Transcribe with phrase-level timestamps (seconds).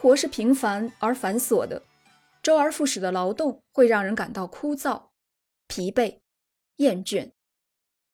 [0.00, 1.82] 活是平凡而繁琐的，
[2.42, 5.10] 周而复始的劳动会让人感到枯燥、
[5.66, 6.20] 疲惫、
[6.76, 7.32] 厌倦。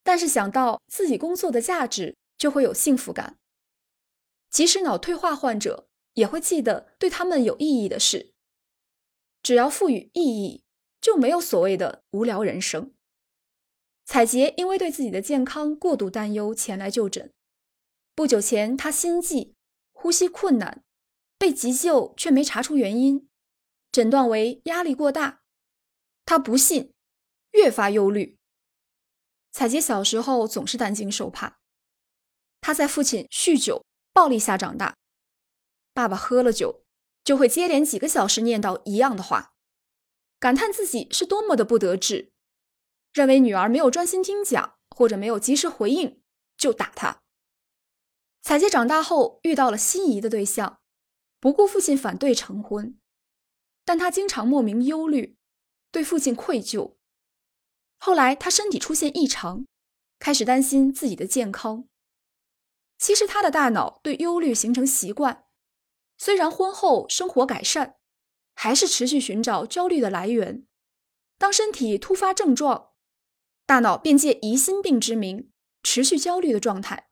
[0.03, 3.37] 但是想到自己工作的价值，就会有幸福感。
[4.51, 8.33] 即使脑退化患者也会记得对他们有意义的事。
[9.41, 10.65] 只要赋予意义，
[11.01, 12.93] 就没有所谓的无聊人生。
[14.05, 17.33] 彩杰因为对自己的健康过度担忧，前来就诊。
[18.17, 19.55] 不久前，他心悸、
[19.93, 20.83] 呼吸困难，
[21.39, 23.29] 被急救却没查出原因，
[23.93, 25.43] 诊断为压力过大。
[26.25, 26.93] 他不信，
[27.53, 28.37] 越发忧虑。
[29.53, 31.59] 彩洁小时候总是担惊受怕，
[32.61, 34.97] 他在父亲酗酒、暴力下长大。
[35.95, 36.85] 爸爸喝了酒，
[37.25, 39.55] 就会接连几个小时念叨一样的话，
[40.39, 42.33] 感叹自己是多么的不得志。
[43.15, 46.21] 认为女儿没有专心听讲，或者没有及时回应，
[46.59, 47.23] 就打她。
[48.43, 50.79] 彩洁长大后遇到了心仪的对象，
[51.39, 52.99] 不顾父亲反对成婚，
[53.85, 55.37] 但他经常莫名忧虑，
[55.91, 56.97] 对父亲愧疚。
[57.99, 59.67] 后来他身体出现异常，
[60.19, 61.89] 开始担心自己的健康。
[62.99, 65.45] 其实他的大脑对忧虑形成习惯，
[66.17, 67.97] 虽然婚后生活改善，
[68.55, 70.67] 还是持续寻找焦虑的来源。
[71.39, 72.93] 当身体突发症状，
[73.67, 77.11] 大脑便借疑心病之名，持续焦虑的状态。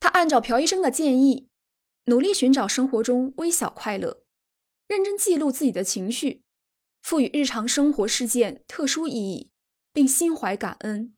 [0.00, 1.48] 他按照朴医生的建议，
[2.06, 4.22] 努力寻找生活中微小快乐，
[4.86, 6.42] 认真记录自己的情绪，
[7.00, 9.50] 赋予日常生活事件特殊意义，
[9.92, 11.16] 并心怀感恩。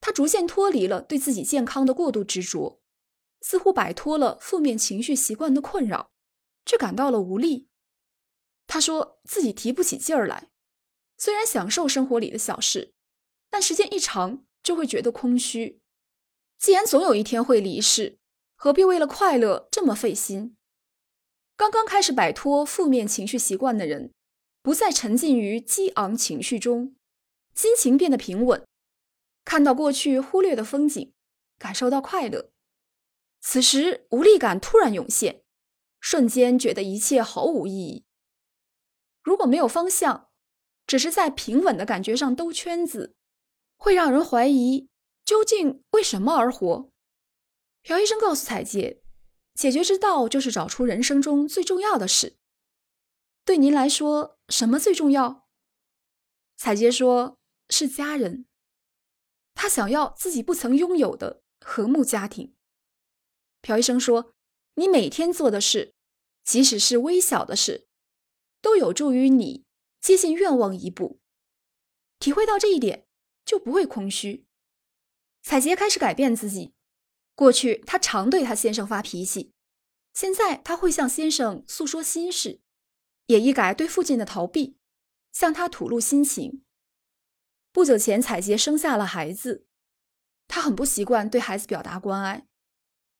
[0.00, 2.80] 他逐渐脱离了对自己健康的过度执着，
[3.40, 6.10] 似乎摆脱了负面情绪习惯的困扰，
[6.64, 7.68] 却感到了无力。
[8.66, 10.48] 他说自己提不起劲儿来，
[11.18, 12.94] 虽然享受生活里的小事。
[13.54, 15.82] 但时间一长，就会觉得空虚。
[16.58, 18.18] 既然总有一天会离世，
[18.64, 20.56] 何必为了快乐这么费心？
[21.56, 24.12] 刚刚开始摆脱负面情绪习惯的人，
[24.62, 26.94] 不再沉浸于激昂情绪中，
[27.56, 28.64] 心情变得平稳，
[29.44, 31.12] 看到过去忽略的风景，
[31.58, 32.52] 感受到快乐。
[33.40, 35.42] 此时无力感突然涌现，
[35.98, 38.04] 瞬间觉得一切毫无意义。
[39.24, 40.28] 如果没有方向，
[40.86, 43.16] 只是在平稳的感觉上兜圈子。
[43.76, 44.88] 会让人怀疑
[45.24, 46.91] 究竟为什么而活。
[47.82, 49.02] 朴医生告诉彩杰，
[49.54, 52.38] 解决之道就是找出人生中最重要的事。
[53.44, 55.48] 对您来说，什么最重要？
[56.56, 57.38] 彩杰说
[57.68, 58.46] 是家人。
[59.54, 62.54] 他想要自己不曾拥有的和睦家庭。
[63.60, 64.34] 朴医生说，
[64.74, 65.94] 你每天做的事，
[66.44, 67.88] 即使是微小的事，
[68.60, 69.64] 都有助于你
[70.00, 71.20] 接近愿望一步。
[72.18, 73.06] 体会到这一点。
[73.44, 74.46] 就不会空虚。
[75.42, 76.71] 彩杰开始改变自己。
[77.34, 79.52] 过去她常对她先生发脾气，
[80.12, 82.60] 现在她会向先生诉说心事，
[83.26, 84.76] 也一改对父亲的逃避，
[85.32, 86.62] 向他吐露心情。
[87.72, 89.66] 不久前，彩杰生下了孩子，
[90.46, 92.46] 她很不习惯对孩子表达关爱，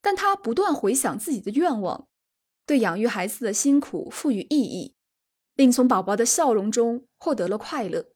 [0.02, 2.06] 但她不断回想自己的愿望，
[2.66, 4.94] 对养育孩子的辛苦赋予意义，
[5.54, 8.10] 并从宝宝的笑容中获得了快乐。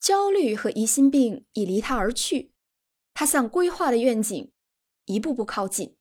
[0.00, 2.52] 焦虑和疑心病已离他而去，
[3.14, 4.52] 他向规划的愿景
[5.06, 5.94] 一步步靠近。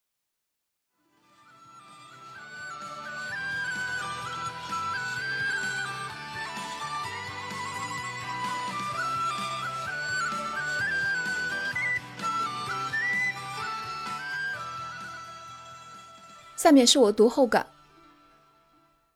[16.56, 17.68] 下面是我读后感，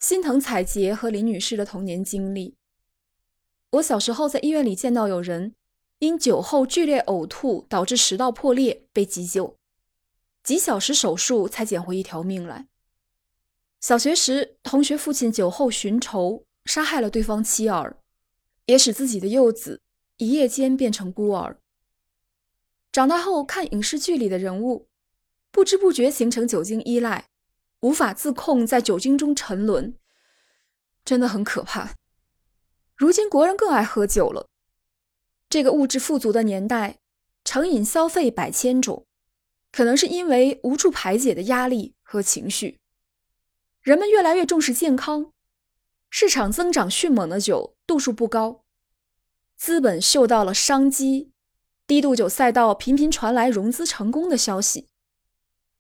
[0.02, 2.56] 心疼彩杰和林女士的童年经历。
[3.72, 5.54] 我小时候在医院里见到有人
[6.00, 9.57] 因酒后剧烈呕吐导致食道破裂被急救，
[10.48, 12.70] 几小时手术才捡回一条命来。
[13.82, 17.98] 小学时，同学父亲酒后寻仇杀害了对方妻儿，
[18.66, 19.82] 也使自己的幼子
[20.16, 21.60] 一夜间变成孤儿。
[22.94, 24.88] 长大后看影视剧里的人物，
[25.52, 27.28] 不知不觉形成酒精依赖，
[27.82, 29.98] 无法自控，在酒精中沉沦，
[31.04, 31.96] 真的很可怕。
[32.96, 34.48] 如今国人更爱喝酒了。
[35.50, 37.00] 这个物质富足的年代，
[37.44, 39.06] 成瘾消费百千种，
[39.78, 42.80] 可能是因为无处排解的压力和情绪。
[43.84, 45.32] 人们越来越重视健康，
[46.10, 48.64] 市场增长迅猛的酒度数不高，
[49.56, 51.30] 资本嗅到了商机，
[51.86, 54.88] 低度酒赛道频频传来融资成功的消息。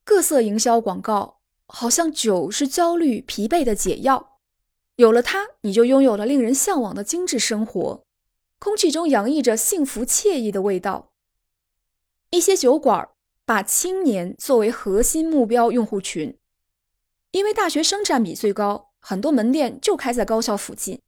[0.03, 4.37] 各色营销广告好像酒是焦虑疲惫的解药。
[4.97, 8.05] 有了它，你就拥有了令人向往的精致生活，
[8.59, 11.11] 空气中洋溢着幸福惬意的味道。
[12.29, 13.09] 一些酒馆
[13.47, 16.37] 把青年作为核心目标用户群，
[17.31, 20.99] 因为大学生占比最高，很多门店就开在高校附近。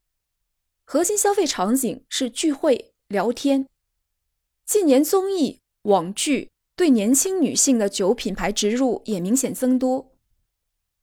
[0.86, 3.68] 核心消费场景是聚会、聊天。
[4.65, 10.13] 近年综艺、网剧对年轻女性的酒品牌植入也明显增多。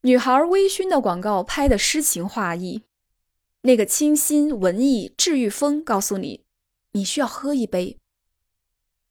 [0.00, 2.84] 女孩微醺的广告拍的诗情画意，
[3.60, 6.46] 那个清新文艺治愈风告诉你，
[6.92, 7.98] 你需要喝一杯。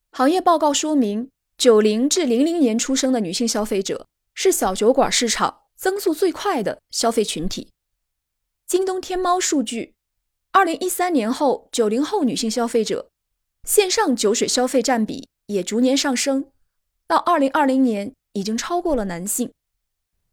[0.10, 7.70] 行业报告说明，九零至零零年出生的女性消费者是小酒馆市场增速最快的消费群体。
[8.68, 9.94] 京东、天猫数据，
[10.52, 13.10] 二零一三年后，九零后女性消费者
[13.64, 16.52] 线上酒水消费占比也逐年上升，
[17.08, 19.52] 到二零二零年已经超过了男性。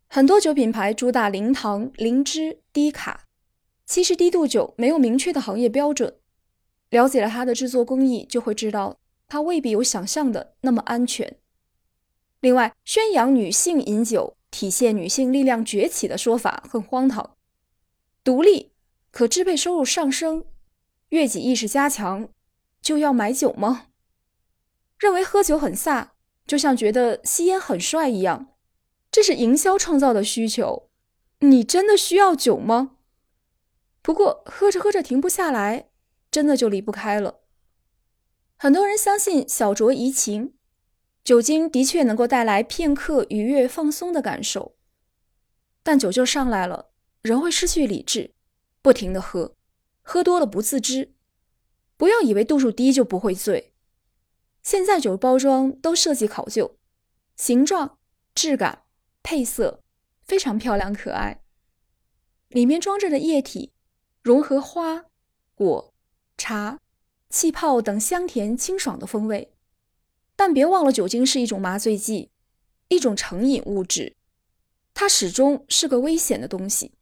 [0.08, 3.24] 很多酒品牌主打零糖、零脂、低卡，
[3.86, 6.18] 其实低度酒没有明确的行业标准。
[6.90, 8.98] 了解了它的制作工艺，就会知道
[9.32, 11.38] 它未必有想象的那么安全。
[12.40, 17.38] 另外，宣扬女性饮酒、体现女性力量崛起的说法很荒唐。
[18.22, 18.72] 独立、
[19.10, 20.44] 可支配收入上升、
[21.08, 22.28] 悦己意识加强，
[22.82, 23.86] 就要买酒吗？
[24.98, 26.08] 认为喝酒很飒，
[26.46, 28.48] 就像觉得吸烟很帅一样。
[29.10, 30.90] 这是营销创造的需求，
[31.38, 32.96] 你真的需要酒吗？
[34.02, 35.88] 不过喝着喝着停不下来，
[36.30, 37.38] 真的就离不开了。
[38.62, 40.54] 很多人相信小酌怡情，
[41.24, 44.76] 酒精的确能够带来片刻愉悦放松的感受，
[45.82, 46.92] 但酒劲上来了，
[47.22, 48.34] 人会失去理智，
[48.80, 49.56] 不停的喝，
[50.02, 51.12] 喝多了不自知。
[51.96, 53.74] 不要以为度数低就不会醉，
[54.62, 56.78] 现在酒包装都设计考究，
[57.34, 57.98] 形状、
[58.32, 58.84] 质感。
[59.24, 59.82] 配色
[60.22, 61.42] 非常漂亮可爱，
[62.46, 63.72] 里面装着的液体
[64.22, 65.06] 融合花、
[65.56, 65.92] 果、
[66.38, 66.78] 茶、
[67.32, 69.52] 气泡等香甜清爽的风味。
[70.36, 72.30] 但别忘了，酒精是一种麻醉剂，
[72.88, 74.14] 一种成瘾物质，
[74.92, 76.92] 它始终是个危险的东西。